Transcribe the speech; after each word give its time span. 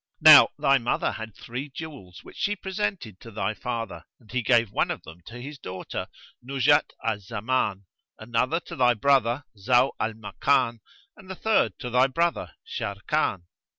Now 0.21 0.49
thy 0.57 0.79
mother 0.79 1.11
had 1.11 1.35
three 1.35 1.69
jewels 1.69 2.23
which 2.23 2.35
she 2.37 2.55
presented 2.55 3.19
to 3.19 3.29
thy 3.29 3.53
father; 3.53 4.03
and 4.19 4.31
he 4.31 4.41
gave 4.41 4.71
one 4.71 4.89
of 4.89 5.03
them 5.03 5.21
to 5.27 5.39
his 5.39 5.59
daughter, 5.59 6.07
Nuzhat 6.41 6.93
al 7.03 7.19
Zaman, 7.19 7.85
another 8.17 8.59
to 8.61 8.75
thy 8.75 8.95
brother, 8.95 9.43
Zau 9.55 9.91
al 9.99 10.13
Makan, 10.15 10.79
and 11.15 11.29
the 11.29 11.35
third 11.35 11.77
to 11.81 11.91
thy 11.91 12.07
brother 12.07 12.55
Sharrkan. 12.65 13.43